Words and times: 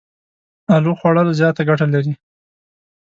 الو 0.75 0.91
خوړ 0.99 1.15
ل 1.27 1.29
زياته 1.39 1.61
ګټه 1.69 1.85
لري. 1.93 2.13